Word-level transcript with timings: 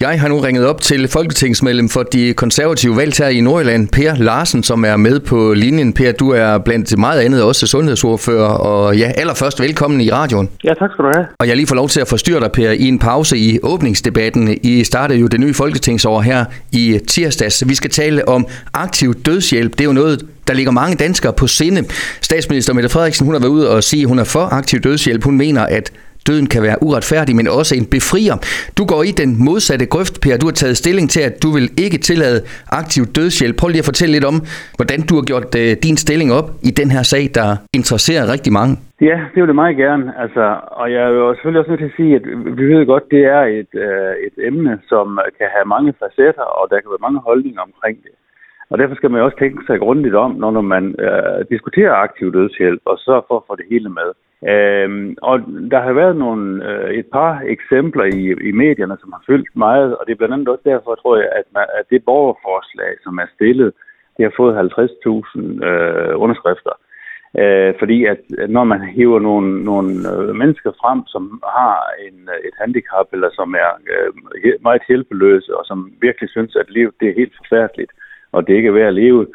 Jeg 0.00 0.20
har 0.20 0.28
nu 0.28 0.38
ringet 0.38 0.66
op 0.66 0.80
til 0.80 1.08
folketingsmedlem 1.08 1.88
for 1.88 2.02
de 2.02 2.34
konservative 2.34 2.96
valg 2.96 3.12
her 3.18 3.28
i 3.28 3.40
Nordjylland, 3.40 3.88
Per 3.88 4.14
Larsen, 4.14 4.62
som 4.62 4.84
er 4.84 4.96
med 4.96 5.20
på 5.20 5.54
linjen. 5.54 5.92
Per, 5.92 6.12
du 6.12 6.30
er 6.30 6.58
blandt 6.58 6.98
meget 6.98 7.20
andet 7.20 7.42
også 7.42 7.66
sundhedsordfører, 7.66 8.48
og 8.48 8.96
ja, 8.96 9.12
allerførst 9.16 9.60
velkommen 9.60 10.00
i 10.00 10.10
radioen. 10.10 10.48
Ja, 10.64 10.74
tak 10.74 10.90
skal 10.92 11.04
du 11.04 11.10
have. 11.14 11.26
Og 11.38 11.48
jeg 11.48 11.56
lige 11.56 11.66
får 11.66 11.74
lov 11.74 11.88
til 11.88 12.00
at 12.00 12.08
forstyrre 12.08 12.40
dig, 12.40 12.52
Per, 12.52 12.70
i 12.70 12.88
en 12.88 12.98
pause 12.98 13.38
i 13.38 13.58
åbningsdebatten. 13.62 14.58
I 14.62 14.84
startede 14.84 15.18
jo 15.18 15.26
det 15.26 15.40
nye 15.40 15.54
folketingsår 15.54 16.20
her 16.20 16.44
i 16.72 17.00
tirsdags. 17.08 17.68
Vi 17.68 17.74
skal 17.74 17.90
tale 17.90 18.28
om 18.28 18.46
aktiv 18.74 19.14
dødshjælp. 19.14 19.72
Det 19.72 19.80
er 19.80 19.84
jo 19.84 19.92
noget, 19.92 20.26
der 20.48 20.54
ligger 20.54 20.72
mange 20.72 20.96
danskere 20.96 21.32
på 21.32 21.46
sinde. 21.46 21.84
Statsminister 22.20 22.72
Mette 22.72 22.88
Frederiksen, 22.88 23.24
hun 23.24 23.34
har 23.34 23.40
været 23.40 23.50
ude 23.50 23.70
og 23.70 23.84
sige, 23.84 24.02
at 24.02 24.08
hun 24.08 24.18
er 24.18 24.24
for 24.24 24.44
aktiv 24.52 24.80
dødshjælp. 24.80 25.24
Hun 25.24 25.36
mener, 25.36 25.66
at 25.66 25.92
døden 26.28 26.46
kan 26.54 26.62
være 26.62 26.78
uretfærdig, 26.86 27.36
men 27.36 27.46
også 27.48 27.72
en 27.80 27.86
befrier. 27.96 28.36
Du 28.78 28.82
går 28.92 29.02
i 29.10 29.12
den 29.22 29.30
modsatte 29.46 29.86
grøft, 29.86 30.14
Per. 30.22 30.36
Du 30.42 30.46
har 30.50 30.56
taget 30.62 30.76
stilling 30.76 31.06
til, 31.14 31.22
at 31.28 31.34
du 31.44 31.48
vil 31.56 31.66
ikke 31.84 31.98
tillade 31.98 32.38
aktiv 32.80 33.02
dødshjælp. 33.16 33.56
Prøv 33.60 33.68
lige 33.68 33.84
at 33.84 33.90
fortælle 33.92 34.12
lidt 34.16 34.26
om, 34.32 34.36
hvordan 34.78 35.00
du 35.08 35.14
har 35.18 35.24
gjort 35.30 35.50
øh, 35.62 35.70
din 35.86 35.96
stilling 36.04 36.28
op 36.38 36.48
i 36.68 36.70
den 36.80 36.88
her 36.94 37.02
sag, 37.12 37.24
der 37.38 37.48
interesserer 37.78 38.32
rigtig 38.34 38.52
mange. 38.60 38.74
Ja, 39.00 39.16
det 39.32 39.38
vil 39.40 39.52
jeg 39.52 39.62
meget 39.64 39.76
gerne. 39.76 40.06
Altså, 40.22 40.44
og 40.80 40.86
jeg 40.92 41.02
er 41.08 41.12
jo 41.20 41.34
selvfølgelig 41.34 41.60
også 41.60 41.70
nødt 41.70 41.82
til 41.84 41.92
at 41.92 41.98
sige, 42.00 42.12
at 42.18 42.24
vi 42.58 42.64
ved 42.72 42.86
godt, 42.92 43.06
det 43.14 43.22
er 43.36 43.42
et, 43.60 43.72
øh, 43.86 44.12
et 44.26 44.36
emne, 44.48 44.72
som 44.90 45.06
kan 45.38 45.48
have 45.56 45.66
mange 45.74 45.92
facetter, 46.00 46.46
og 46.58 46.64
der 46.70 46.80
kan 46.80 46.92
være 46.94 47.06
mange 47.06 47.20
holdninger 47.28 47.62
omkring 47.68 47.96
det. 48.04 48.14
Og 48.70 48.78
derfor 48.78 48.94
skal 48.94 49.10
man 49.10 49.20
også 49.20 49.38
tænke 49.38 49.66
sig 49.66 49.78
grundigt 49.78 50.14
om, 50.14 50.30
når 50.30 50.60
man 50.60 50.94
øh, 50.98 51.44
diskuterer 51.50 51.92
aktiv 51.92 52.32
dødshjælp, 52.32 52.82
og 52.84 52.98
så 52.98 53.22
for 53.28 53.36
at 53.36 53.46
få 53.46 53.56
det 53.56 53.66
hele 53.70 53.88
med. 53.88 54.08
Øhm, 54.52 55.16
og 55.22 55.36
der 55.70 55.80
har 55.80 55.92
været 55.92 56.16
nogle, 56.16 56.44
øh, 56.70 56.90
et 56.94 57.06
par 57.12 57.42
eksempler 57.46 58.04
i, 58.04 58.48
i 58.48 58.52
medierne, 58.52 58.96
som 59.00 59.12
har 59.12 59.22
fyldt 59.26 59.56
meget, 59.56 59.96
og 59.96 60.06
det 60.06 60.12
er 60.12 60.16
blandt 60.16 60.34
andet 60.34 60.48
også 60.48 60.62
derfor, 60.64 60.94
tror 60.94 61.16
jeg, 61.16 61.28
at, 61.40 61.44
man, 61.54 61.66
at 61.78 61.84
det 61.90 62.04
borgerforslag, 62.04 62.92
som 63.04 63.18
er 63.18 63.26
stillet, 63.34 63.72
det 64.16 64.22
har 64.24 64.32
fået 64.36 64.54
50.000 64.56 65.64
øh, 65.68 66.20
underskrifter. 66.22 66.74
Øh, 67.40 67.74
fordi 67.78 68.04
at 68.04 68.20
når 68.48 68.64
man 68.64 68.80
hiver 68.80 69.20
nogle, 69.20 69.64
nogle 69.64 69.90
øh, 70.12 70.34
mennesker 70.34 70.72
frem, 70.80 71.00
som 71.06 71.42
har 71.56 71.76
en, 72.06 72.18
et 72.48 72.54
handicap, 72.60 73.06
eller 73.12 73.30
som 73.32 73.54
er 73.54 73.70
øh, 73.92 74.52
meget 74.62 74.82
hjælpeløse, 74.88 75.56
og 75.56 75.64
som 75.64 75.92
virkelig 76.00 76.30
synes, 76.30 76.56
at 76.56 76.70
livet 76.70 76.94
det 77.00 77.08
er 77.08 77.20
helt 77.20 77.34
forfærdeligt, 77.36 77.92
og 78.36 78.46
det 78.46 78.54
ikke 78.54 78.68
er 78.68 78.78
værd 78.78 78.88
at 78.88 79.00
leve, 79.02 79.26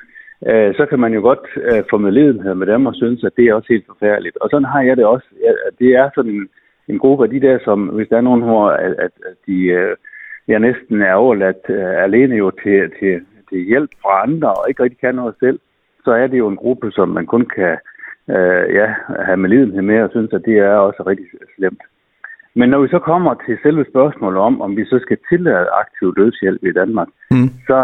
øh, 0.50 0.76
så 0.76 0.86
kan 0.90 1.00
man 1.00 1.14
jo 1.14 1.22
godt 1.22 1.46
øh, 1.56 1.84
få 1.90 1.98
medledenhed 1.98 2.54
med 2.56 2.68
dem 2.68 2.86
og 2.86 2.96
synes, 2.96 3.24
at 3.24 3.36
det 3.38 3.46
er 3.46 3.54
også 3.54 3.70
helt 3.74 3.88
forfærdeligt. 3.92 4.38
Og 4.42 4.50
sådan 4.50 4.72
har 4.74 4.82
jeg 4.82 4.98
det 4.98 5.06
også. 5.06 5.28
Det 5.80 5.90
er 6.02 6.10
sådan 6.16 6.32
en, 6.32 6.50
en 6.88 7.00
gruppe 7.00 7.24
af 7.24 7.30
de 7.30 7.42
der, 7.42 7.60
som 7.64 7.80
hvis 7.88 8.08
der 8.10 8.18
er 8.18 8.28
nogen, 8.30 8.42
hvor 8.42 8.66
at, 8.70 8.94
at, 9.06 9.14
at 9.30 9.38
de 9.48 9.58
øh, 9.80 9.96
jeg 10.48 10.60
næsten 10.60 11.02
er 11.02 11.14
overladt 11.14 11.66
øh, 11.70 12.04
alene 12.04 12.36
jo 12.36 12.52
til, 12.64 12.92
til, 13.00 13.22
til 13.50 13.60
hjælp 13.70 13.92
fra 14.02 14.24
andre 14.24 14.50
og 14.54 14.66
ikke 14.70 14.84
rigtig 14.84 15.00
kan 15.00 15.16
noget 15.16 15.36
selv, 15.40 15.60
så 16.04 16.12
er 16.12 16.28
det 16.28 16.38
jo 16.38 16.48
en 16.48 16.62
gruppe, 16.64 16.92
som 16.92 17.10
man 17.10 17.26
kun 17.26 17.46
kan 17.56 17.78
øh, 18.30 18.76
ja, 18.76 18.88
have 19.26 19.38
medledenhed 19.38 19.82
med 19.82 20.02
og 20.02 20.10
synes, 20.12 20.34
at 20.34 20.46
det 20.46 20.58
er 20.58 20.74
også 20.74 21.04
rigtig 21.08 21.26
slemt. 21.56 21.82
Men 22.56 22.70
når 22.70 22.80
vi 22.82 22.88
så 22.88 23.00
kommer 23.00 23.34
til 23.34 23.58
selve 23.64 23.86
spørgsmålet 23.92 24.40
om, 24.40 24.62
om 24.62 24.78
vi 24.78 24.86
så 24.86 25.00
skal 25.02 25.18
tillade 25.30 25.68
aktiv 25.82 26.16
dødshjælp 26.16 26.64
i 26.64 26.72
Danmark, 26.72 27.08
mm. 27.32 27.50
så 27.68 27.80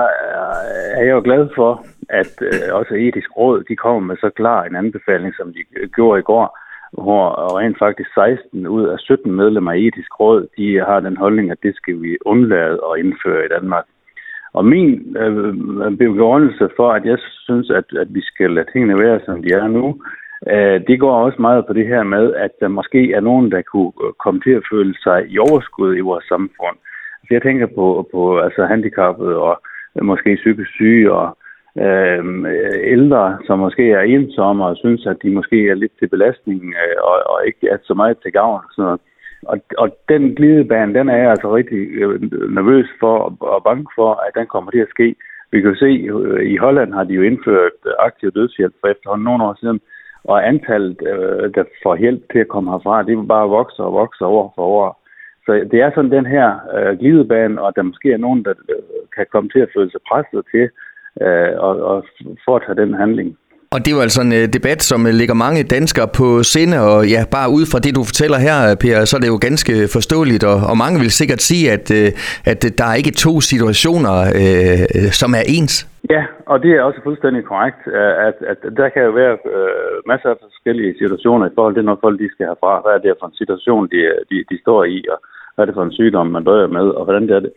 er 0.98 1.04
jeg 1.04 1.14
jo 1.18 1.22
glad 1.24 1.50
for, 1.56 1.86
at 2.10 2.34
øh, 2.42 2.76
også 2.80 2.94
etisk 2.94 3.30
råd, 3.38 3.64
de 3.70 3.76
kommer 3.76 4.00
med 4.00 4.18
så 4.18 4.30
klar 4.30 4.64
en 4.64 4.76
anbefaling, 4.76 5.34
som 5.36 5.54
de 5.54 5.62
gjorde 5.96 6.20
i 6.20 6.28
går, 6.32 6.58
hvor 7.04 7.58
rent 7.60 7.78
faktisk 7.80 8.10
16 8.14 8.68
ud 8.68 8.86
af 8.88 9.00
17 9.00 9.32
medlemmer 9.32 9.72
af 9.72 9.78
etisk 9.78 10.20
råd, 10.20 10.48
de 10.58 10.86
har 10.88 11.00
den 11.00 11.18
holdning, 11.18 11.52
at 11.52 11.64
det 11.64 11.76
skal 11.76 12.02
vi 12.02 12.18
undlade 12.26 12.80
at 12.90 13.00
indføre 13.00 13.46
i 13.46 13.54
Danmark. 13.56 13.86
Og 14.54 14.66
min 14.66 15.18
øh, 15.18 15.98
begrundelse 15.98 16.70
for, 16.76 16.92
at 16.92 17.06
jeg 17.06 17.18
synes, 17.46 17.70
at, 17.70 17.86
at 18.02 18.08
vi 18.14 18.22
skal 18.22 18.52
lade 18.52 18.72
tingene 18.72 19.00
være, 19.00 19.20
som 19.26 19.44
de 19.44 19.50
er 19.54 19.68
nu, 19.68 19.88
øh, 19.90 20.27
Øh, 20.54 20.82
det 20.88 21.00
går 21.00 21.14
også 21.26 21.42
meget 21.42 21.66
på 21.66 21.74
det 21.74 21.88
her 21.88 22.04
med, 22.04 22.34
at 22.34 22.52
der 22.60 22.68
måske 22.68 23.14
er 23.14 23.20
nogen, 23.20 23.52
der 23.52 23.62
kunne 23.62 23.92
øh, 24.04 24.14
komme 24.24 24.40
til 24.42 24.52
at 24.52 24.68
føle 24.72 24.96
sig 25.04 25.26
i 25.30 25.38
overskud 25.40 25.96
i 25.96 26.08
vores 26.10 26.26
samfund. 26.26 26.78
Så 27.22 27.28
jeg 27.32 27.42
tænker 27.42 27.66
på, 27.66 28.10
på 28.14 28.40
altså 28.40 28.66
handicappede 28.66 29.36
og 29.38 29.62
måske 30.02 30.36
psykisk 30.36 30.72
syge 30.72 31.12
og 31.12 31.38
øh, 31.86 32.24
ældre, 32.96 33.38
som 33.48 33.60
måske 33.60 33.92
er 33.92 34.02
ensomme 34.02 34.66
og 34.66 34.78
synes, 34.78 35.06
at 35.06 35.18
de 35.24 35.30
måske 35.30 35.70
er 35.70 35.76
lidt 35.76 35.92
til 36.00 36.08
belastning 36.08 36.62
øh, 36.64 36.98
og, 37.04 37.18
og 37.32 37.48
ikke 37.48 37.70
er 37.70 37.78
så 37.84 37.94
meget 37.94 38.18
til 38.24 38.32
gavn. 38.32 38.62
Og, 38.66 38.70
sådan 38.76 38.84
noget. 38.84 39.02
Og, 39.52 39.58
og 39.78 39.98
den 40.10 40.36
glidebane, 40.36 40.94
den 40.94 41.10
er 41.10 41.18
jeg 41.18 41.30
altså 41.30 41.56
rigtig 41.56 41.78
øh, 41.78 42.22
nervøs 42.58 42.90
for 43.00 43.38
og 43.42 43.64
bange 43.64 43.86
for, 43.96 44.12
at 44.28 44.36
den 44.36 44.48
kommer 44.48 44.72
til 44.72 44.80
at 44.80 44.90
ske. 44.90 45.16
Vi 45.52 45.62
kan 45.62 45.70
jo 45.70 45.76
se, 45.76 45.92
i 46.54 46.58
Holland 46.58 46.94
har 46.94 47.04
de 47.04 47.14
jo 47.14 47.22
indført 47.22 47.72
aktiv 48.00 48.32
dødshjælp 48.32 48.74
for 48.82 48.88
efterhånden 48.88 49.24
nogle 49.26 49.44
år 49.44 49.58
siden, 49.60 49.80
og 50.28 50.48
antallet, 50.48 50.98
øh, 51.12 51.54
der 51.56 51.64
får 51.84 51.96
hjælp 51.96 52.22
til 52.32 52.40
at 52.40 52.48
komme 52.48 52.72
herfra, 52.72 53.04
det 53.04 53.18
vil 53.18 53.34
bare 53.36 53.50
vokse 53.50 53.80
og 53.84 53.94
vokse 53.94 54.26
år 54.26 54.54
for 54.56 54.66
år. 54.82 55.04
Så 55.46 55.52
det 55.72 55.80
er 55.82 55.92
sådan 55.96 56.12
den 56.12 56.26
her 56.26 56.48
øh, 56.76 57.00
glidebane, 57.00 57.62
og 57.62 57.76
der 57.76 57.82
måske 57.82 58.12
er 58.14 58.18
nogen, 58.18 58.44
der 58.46 58.54
øh, 58.70 59.04
kan 59.16 59.26
komme 59.32 59.50
til 59.50 59.60
at 59.60 59.70
føle 59.76 59.92
sig 59.92 60.02
presset 60.10 60.42
til 60.52 60.66
øh, 61.26 61.52
og, 61.68 61.74
og 61.92 62.06
foretage 62.46 62.82
den 62.82 62.94
handling. 62.94 63.38
Og 63.72 63.80
det 63.80 63.88
er 63.92 63.96
jo 63.96 64.02
altså 64.02 64.22
en 64.22 64.32
uh, 64.32 64.44
debat, 64.58 64.84
som 64.84 65.06
uh, 65.06 65.12
ligger 65.12 65.34
mange 65.34 65.64
danskere 65.64 66.08
på 66.08 66.44
sinde, 66.44 66.82
og 66.82 67.08
ja, 67.08 67.24
bare 67.32 67.50
ud 67.50 67.66
fra 67.72 67.80
det, 67.80 67.96
du 67.96 68.04
fortæller 68.04 68.38
her, 68.38 68.76
Per, 68.76 69.06
så 69.06 69.16
er 69.18 69.22
det 69.22 69.28
jo 69.28 69.40
ganske 69.42 69.74
forståeligt, 69.94 70.44
og, 70.44 70.58
og 70.70 70.78
mange 70.78 71.00
vil 71.00 71.12
sikkert 71.12 71.42
sige, 71.42 71.72
at, 71.72 71.92
uh, 71.92 72.08
at 72.46 72.62
der 72.78 72.86
er 72.86 72.96
ikke 72.96 73.12
to 73.12 73.42
situationer, 73.42 74.16
uh, 74.42 75.12
som 75.12 75.34
er 75.34 75.44
ens. 75.48 75.88
Ja, 76.10 76.24
og 76.52 76.64
det 76.64 76.72
er 76.72 76.82
også 76.82 77.00
fuldstændig 77.04 77.44
korrekt, 77.46 77.82
at, 78.28 78.38
at 78.52 78.60
der 78.80 78.90
kan 78.90 79.04
jo 79.04 79.12
være 79.22 79.38
uh, 79.56 79.96
masser 80.12 80.30
af 80.30 80.38
forskellige 80.42 80.98
situationer 81.02 81.46
i 81.48 81.56
forhold 81.56 81.76
til, 81.76 81.86
når 81.86 81.98
folk 82.02 82.20
de 82.20 82.32
skal 82.32 82.46
herfra. 82.46 82.82
Hvad 82.82 82.94
er 82.94 83.02
det 83.04 83.20
for 83.20 83.28
en 83.28 83.42
situation, 83.42 83.84
de, 83.94 84.00
de, 84.30 84.38
de 84.50 84.58
står 84.62 84.84
i, 84.84 84.98
og 85.14 85.18
hvad 85.54 85.64
er 85.64 85.70
det 85.70 85.78
for 85.78 85.84
en 85.86 85.98
sygdom, 86.00 86.28
man 86.28 86.44
døjer 86.44 86.68
med, 86.68 86.88
og 86.98 87.04
hvordan 87.04 87.28
det 87.28 87.36
er 87.36 87.40
det. 87.40 87.54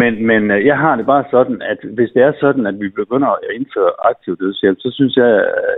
Men, 0.00 0.26
men 0.26 0.50
øh, 0.50 0.66
jeg 0.66 0.78
har 0.78 0.96
det 0.96 1.06
bare 1.06 1.24
sådan, 1.30 1.62
at 1.72 1.78
hvis 1.96 2.10
det 2.14 2.22
er 2.22 2.32
sådan, 2.40 2.66
at 2.66 2.80
vi 2.80 2.88
begynder 2.88 3.28
at 3.28 3.54
indføre 3.58 3.92
aktiv 4.10 4.36
dødshjælp, 4.36 4.78
så 4.80 4.90
synes 4.92 5.16
jeg, 5.16 5.30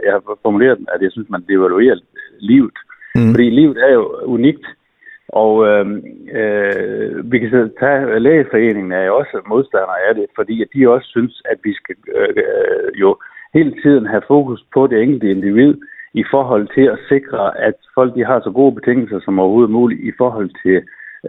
jeg 0.05 0.13
har 0.13 0.23
formuleret, 0.43 0.79
at 0.95 1.03
jeg 1.03 1.13
synes, 1.13 1.29
man 1.31 1.45
devaluerer 1.49 1.97
livet. 2.41 2.79
Mm. 3.15 3.31
Fordi 3.35 3.51
livet 3.51 3.77
er 3.87 3.93
jo 3.93 4.05
unikt. 4.37 4.67
Og 5.43 5.53
øh, 5.69 5.87
øh, 6.41 7.33
vi 7.33 7.39
kan 7.39 7.51
så 7.51 7.69
tage 7.81 8.21
lægeforeningen 8.21 8.93
er 8.93 9.05
jo 9.05 9.17
også 9.17 9.37
modstandere 9.49 10.01
af 10.09 10.15
det, 10.15 10.27
fordi 10.35 10.63
at 10.63 10.69
de 10.75 10.89
også 10.89 11.09
synes, 11.09 11.43
at 11.53 11.59
vi 11.65 11.73
skal 11.75 11.97
øh, 12.17 12.29
øh, 12.29 13.01
jo 13.01 13.17
hele 13.55 13.73
tiden 13.83 14.07
have 14.07 14.23
fokus 14.29 14.61
på 14.75 14.87
det 14.87 15.03
enkelte 15.03 15.31
individ 15.31 15.75
i 16.15 16.25
forhold 16.31 16.69
til 16.75 16.87
at 16.95 16.99
sikre, 17.09 17.59
at 17.59 17.75
folk 17.95 18.15
de 18.15 18.25
har 18.25 18.41
så 18.41 18.51
gode 18.51 18.75
betingelser 18.75 19.21
som 19.25 19.39
overhovedet 19.39 19.71
muligt 19.71 20.01
i 20.01 20.13
forhold 20.19 20.51
til 20.63 20.77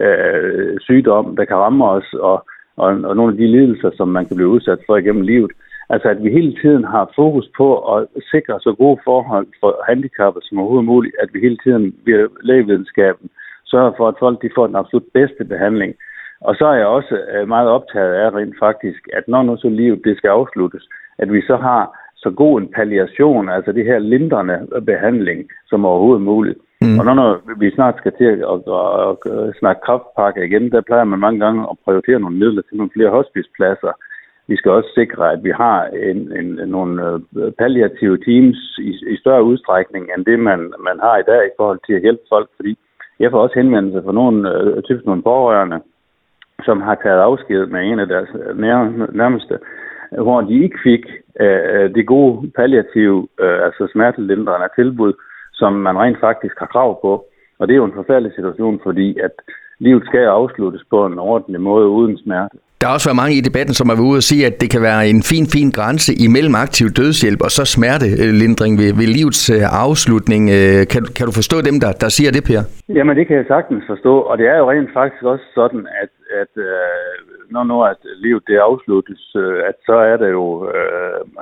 øh, 0.04 0.80
sygdom, 0.80 1.36
der 1.36 1.44
kan 1.44 1.56
ramme 1.56 1.84
os, 1.84 2.12
og 2.12 2.46
og, 2.76 2.88
og 3.08 3.16
nogle 3.16 3.32
af 3.32 3.38
de 3.38 3.46
lidelser, 3.46 3.90
som 3.96 4.08
man 4.08 4.26
kan 4.26 4.36
blive 4.36 4.48
udsat 4.48 4.78
for 4.86 4.96
igennem 4.96 5.22
livet. 5.22 5.52
Altså 5.88 6.08
at 6.08 6.24
vi 6.24 6.30
hele 6.30 6.54
tiden 6.62 6.84
har 6.84 7.12
fokus 7.16 7.48
på 7.56 7.68
at 7.94 8.06
sikre 8.30 8.60
så 8.60 8.74
gode 8.78 9.00
forhold 9.04 9.46
for 9.60 9.84
handicappede 9.88 10.46
som 10.46 10.58
overhovedet 10.58 10.92
muligt, 10.94 11.14
at 11.22 11.28
vi 11.32 11.40
hele 11.40 11.58
tiden 11.64 11.94
via 12.04 12.26
lægevidenskaben 12.42 13.30
sørger 13.66 13.92
for, 13.96 14.08
at 14.08 14.14
folk 14.18 14.42
de 14.42 14.50
får 14.54 14.66
den 14.66 14.76
absolut 14.76 15.08
bedste 15.14 15.44
behandling. 15.44 15.94
Og 16.40 16.54
så 16.58 16.66
er 16.66 16.74
jeg 16.74 16.86
også 16.86 17.14
øh, 17.32 17.48
meget 17.48 17.68
optaget 17.68 18.14
af 18.14 18.30
rent 18.30 18.56
faktisk, 18.58 19.08
at 19.12 19.28
når 19.28 19.42
nu 19.42 19.56
så 19.56 19.68
livet 19.68 20.04
det 20.04 20.16
skal 20.16 20.28
afsluttes, 20.28 20.88
at 21.18 21.32
vi 21.32 21.40
så 21.42 21.56
har 21.56 21.98
så 22.16 22.30
god 22.30 22.60
en 22.60 22.72
palliation, 22.76 23.48
altså 23.48 23.72
det 23.72 23.84
her 23.84 23.98
lindrende 23.98 24.56
behandling, 24.86 25.48
som 25.66 25.84
overhovedet 25.84 26.22
muligt. 26.22 26.58
Mm. 26.80 26.98
Og 26.98 27.04
når, 27.04 27.14
når 27.14 27.58
vi 27.58 27.70
snart 27.70 27.96
skal 27.98 28.12
til 28.18 28.24
at, 28.24 28.38
at, 28.52 28.60
at, 29.08 29.48
at 29.48 29.54
snakke 29.58 29.80
kraftpakke 29.86 30.44
igen, 30.44 30.70
der 30.72 30.80
plejer 30.80 31.04
man 31.04 31.18
mange 31.18 31.40
gange 31.44 31.60
at 31.70 31.76
prioritere 31.84 32.20
nogle 32.20 32.36
midler 32.36 32.62
til 32.62 32.76
nogle 32.76 32.94
flere 32.96 33.10
hospicepladser. 33.10 33.92
Vi 34.48 34.56
skal 34.56 34.70
også 34.70 34.90
sikre, 34.94 35.32
at 35.32 35.44
vi 35.44 35.50
har 35.50 35.78
en, 36.10 36.20
en, 36.38 36.68
nogle 36.68 36.92
øh, 37.36 37.52
palliative 37.58 38.18
teams 38.28 38.58
i, 38.78 38.90
i 39.12 39.16
større 39.16 39.44
udstrækning 39.44 40.04
end 40.16 40.24
det, 40.24 40.38
man, 40.38 40.60
man 40.88 40.98
har 41.00 41.16
i 41.18 41.28
dag 41.32 41.42
i 41.46 41.56
forhold 41.56 41.80
til 41.86 41.94
at 41.94 42.02
hjælpe 42.02 42.24
folk. 42.28 42.48
Fordi 42.56 42.78
jeg 43.20 43.30
får 43.30 43.40
også 43.42 43.54
henvendelser 43.58 44.02
fra 44.02 44.12
nogle, 44.12 44.54
øh, 44.54 44.82
typisk 44.82 45.06
nogle 45.06 45.22
pårørende, 45.22 45.80
som 46.64 46.80
har 46.80 46.94
taget 46.94 47.20
afsked 47.20 47.66
med 47.66 47.80
en 47.80 47.98
af 47.98 48.06
deres 48.06 48.28
øh, 48.34 48.58
nærmeste, 49.20 49.58
hvor 50.12 50.40
de 50.40 50.62
ikke 50.64 50.78
fik 50.82 51.04
øh, 51.40 51.60
øh, 51.74 51.94
det 51.94 52.06
gode 52.06 52.50
palliative, 52.56 53.28
øh, 53.40 53.64
altså 53.66 53.88
smertelindrende 53.92 54.68
tilbud, 54.74 55.12
som 55.52 55.72
man 55.72 55.98
rent 55.98 56.20
faktisk 56.20 56.58
har 56.58 56.66
krav 56.66 57.00
på. 57.00 57.24
Og 57.58 57.68
det 57.68 57.74
er 57.74 57.76
jo 57.76 57.84
en 57.84 58.00
forfærdelig 58.00 58.32
situation, 58.34 58.80
fordi 58.82 59.18
at 59.18 59.32
livet 59.78 60.02
skal 60.06 60.24
afsluttes 60.24 60.82
på 60.90 61.06
en 61.06 61.18
ordentlig 61.18 61.60
måde 61.60 61.88
uden 61.88 62.18
smerte. 62.18 62.58
Der 62.80 62.86
har 62.86 62.94
også 62.96 63.08
været 63.08 63.22
mange 63.22 63.36
i 63.40 63.46
debatten, 63.48 63.74
som 63.78 63.88
har 63.88 63.96
været 63.96 64.10
ude 64.10 64.20
og 64.22 64.28
sige, 64.30 64.42
at 64.50 64.56
det 64.62 64.68
kan 64.74 64.82
være 64.88 65.00
en 65.14 65.22
fin, 65.30 65.46
fin 65.56 65.70
grænse 65.78 66.10
imellem 66.26 66.54
aktiv 66.66 66.86
dødshjælp 66.98 67.40
og 67.46 67.50
så 67.56 67.62
smertelindring 67.74 68.72
ved, 68.80 68.90
ved 69.00 69.08
livets 69.16 69.42
øh, 69.56 69.64
afslutning. 69.84 70.42
Øh, 70.56 70.80
kan, 70.92 71.02
kan 71.16 71.24
du 71.28 71.32
forstå 71.40 71.56
dem, 71.68 71.76
der, 71.82 71.90
der 72.02 72.10
siger 72.16 72.30
det, 72.36 72.42
Per? 72.48 72.62
Jamen, 72.96 73.16
det 73.18 73.24
kan 73.26 73.36
jeg 73.40 73.46
sagtens 73.54 73.84
forstå, 73.92 74.14
og 74.30 74.34
det 74.38 74.46
er 74.52 74.56
jo 74.60 74.70
rent 74.70 74.90
faktisk 74.98 75.22
også 75.32 75.46
sådan, 75.58 75.82
at, 76.02 76.12
at 76.42 76.52
øh, 76.68 77.14
når 77.54 77.64
nu 77.70 77.76
at 77.92 78.00
livet 78.24 78.42
det 78.48 78.66
afsluttes, 78.68 79.22
øh, 79.42 79.58
at 79.70 79.76
så 79.88 79.96
er 80.10 80.16
der 80.22 80.30
jo, 80.38 80.46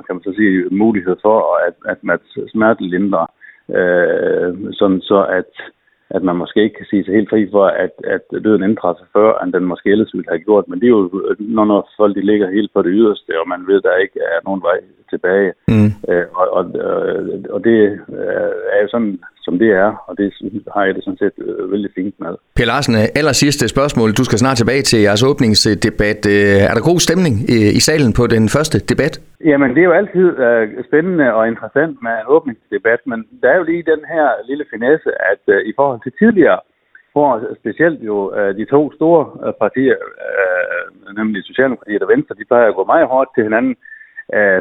kan 0.05 0.15
man 0.15 0.23
så 0.27 0.33
sige, 0.39 0.55
mulighed 0.83 1.15
for, 1.25 1.37
at, 1.67 1.75
at 1.91 1.99
man 2.09 2.19
smertelindrer, 2.53 3.25
sådan 4.79 5.01
så 5.01 5.19
at 5.39 5.51
at 6.15 6.23
man 6.23 6.35
måske 6.35 6.63
ikke 6.63 6.77
kan 6.79 6.89
sige 6.89 7.03
sig 7.03 7.13
helt 7.13 7.29
fri 7.29 7.41
for, 7.51 7.65
at, 7.65 7.93
at 8.15 8.23
døden 8.43 8.63
indtræffer 8.63 9.05
før, 9.13 9.31
end 9.39 9.53
den 9.53 9.65
måske 9.71 9.89
ellers 9.91 10.13
ville 10.13 10.31
have 10.33 10.45
gjort. 10.47 10.65
Men 10.67 10.79
det 10.79 10.85
er 10.87 10.95
jo, 10.99 11.03
når, 11.39 11.65
når 11.65 11.89
folk 11.97 12.15
de 12.15 12.25
ligger 12.31 12.55
helt 12.57 12.71
på 12.73 12.81
det 12.81 12.91
yderste, 12.99 13.31
og 13.41 13.47
man 13.47 13.67
ved, 13.67 13.81
der 13.81 14.03
ikke 14.03 14.19
er 14.33 14.39
nogen 14.45 14.61
vej 14.61 14.77
tilbage. 15.09 15.51
Mm. 15.67 15.91
Øh, 16.09 16.25
og, 16.39 16.45
og, 16.57 16.63
og 17.55 17.59
det 17.67 17.77
er 18.75 18.79
jo 18.83 18.87
sådan, 18.87 19.19
som 19.45 19.55
det 19.61 19.69
er, 19.83 19.89
og 20.07 20.13
det 20.19 20.27
har 20.75 20.83
jeg 20.85 20.95
det 20.95 21.03
sådan 21.03 21.21
set 21.23 21.35
øh, 21.47 21.71
vældig 21.71 21.91
fint 21.95 22.15
med. 22.23 22.33
Per 22.59 22.67
Larsen, 22.71 22.95
aller 23.19 23.35
sidste 23.43 23.63
spørgsmål. 23.75 24.09
Du 24.19 24.23
skal 24.25 24.37
snart 24.43 24.57
tilbage 24.57 24.83
til 24.91 24.99
jeres 25.07 25.23
åbningsdebat. 25.31 26.21
Øh, 26.35 26.69
er 26.69 26.73
der 26.75 26.89
god 26.91 26.99
stemning 27.07 27.35
i, 27.55 27.57
i 27.79 27.81
salen 27.87 28.11
på 28.19 28.23
den 28.35 28.45
første 28.55 28.77
debat? 28.91 29.13
Jamen, 29.49 29.69
det 29.73 29.81
er 29.81 29.89
jo 29.91 29.99
altid 30.01 30.27
uh, 30.45 30.63
spændende 30.89 31.27
og 31.37 31.43
interessant 31.51 31.95
med 32.05 32.13
en 32.21 32.27
åbningsdebat, 32.35 33.01
men 33.11 33.19
der 33.41 33.49
er 33.49 33.57
jo 33.59 33.65
lige 33.71 33.91
den 33.93 34.03
her 34.13 34.27
lille 34.49 34.65
finesse, 34.73 35.09
at 35.31 35.43
uh, 35.55 35.59
i 35.71 35.73
forhold 35.79 35.99
til 36.03 36.13
tidligere, 36.21 36.59
hvor 37.13 37.31
specielt 37.61 37.99
jo 38.09 38.17
uh, 38.39 38.51
de 38.59 38.65
to 38.75 38.81
store 38.97 39.21
uh, 39.45 39.53
partier, 39.63 39.97
uh, 40.25 40.83
nemlig 41.19 41.39
Socialdemokratiet 41.43 42.03
og 42.05 42.11
Venstre, 42.13 42.37
de 42.39 42.49
plejer 42.49 42.67
at 42.69 42.77
gå 42.79 42.83
meget 42.93 43.07
hårdt 43.13 43.29
til 43.35 43.43
hinanden, 43.49 43.75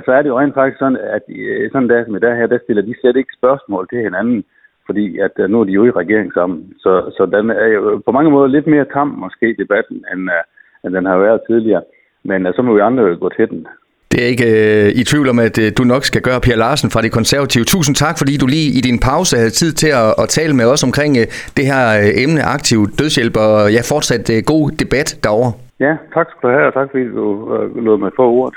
så 0.05 0.11
er 0.17 0.21
det 0.23 0.29
jo 0.29 0.41
rent 0.41 0.55
faktisk 0.55 0.79
sådan, 0.79 1.01
at 1.17 1.25
sådan 1.73 1.83
en 1.83 1.93
dag 1.93 2.05
som 2.05 2.17
i 2.17 2.25
dag 2.25 2.37
her, 2.37 2.47
der 2.47 2.59
stiller 2.65 2.83
de 2.83 2.95
slet 3.01 3.17
ikke 3.17 3.39
spørgsmål 3.39 3.89
til 3.89 4.01
hinanden 4.07 4.45
fordi 4.87 5.19
at 5.19 5.35
uh, 5.39 5.51
nu 5.51 5.61
er 5.61 5.65
de 5.65 5.73
jo 5.73 5.85
i 5.87 5.91
regering 5.91 6.33
sammen. 6.33 6.73
Så, 6.79 6.93
så 7.17 7.27
den 7.27 7.51
er 7.51 7.67
jo 7.67 8.03
på 8.07 8.13
mange 8.13 8.31
måder 8.31 8.47
lidt 8.47 8.67
mere 8.67 8.87
tam 8.95 9.09
måske 9.09 9.57
debatten, 9.59 10.05
end, 10.13 10.23
uh, 10.37 10.43
end 10.85 10.95
den 10.95 11.07
har 11.07 11.19
været 11.19 11.41
tidligere. 11.49 11.83
Men 12.25 12.47
uh, 12.47 12.53
så 12.55 12.63
må 12.63 12.75
vi 12.75 12.81
andre 12.81 13.03
jo 13.05 13.17
gå 13.21 13.31
til 13.37 13.49
den. 13.51 13.67
Det 14.15 14.23
er 14.23 14.29
ikke 14.35 14.49
øh, 14.87 14.89
i 15.01 15.05
tvivl 15.05 15.29
om, 15.29 15.39
at 15.39 15.59
øh, 15.59 15.73
du 15.79 15.83
nok 15.85 16.05
skal 16.05 16.23
gøre, 16.23 16.41
Per 16.41 16.57
Larsen 16.57 16.91
fra 16.91 17.03
De 17.03 17.09
Konservative. 17.09 17.65
Tusind 17.65 17.97
tak, 17.97 18.15
fordi 18.19 18.37
du 18.37 18.47
lige 18.47 18.69
i 18.79 18.81
din 18.89 18.99
pause 19.01 19.37
havde 19.37 19.51
tid 19.51 19.73
til 19.73 19.91
at, 20.03 20.15
at 20.23 20.29
tale 20.29 20.55
med 20.57 20.67
os 20.73 20.83
omkring 20.85 21.17
øh, 21.21 21.27
det 21.57 21.65
her 21.67 21.83
øh, 22.01 22.23
emne 22.25 22.43
aktiv 22.57 22.79
dødshjælp, 22.99 23.37
og 23.37 23.73
ja, 23.77 23.81
fortsat 23.93 24.31
øh, 24.35 24.43
god 24.47 24.71
debat 24.71 25.09
derovre. 25.25 25.53
Ja, 25.81 25.93
tak 26.15 26.27
skal 26.31 26.43
du 26.49 26.55
have, 26.57 26.67
og 26.67 26.75
tak 26.79 26.89
fordi 26.91 27.05
du 27.05 27.27
øh, 27.55 27.85
lod 27.85 27.99
mig 27.99 28.11
få 28.17 28.25
ordet. 28.41 28.57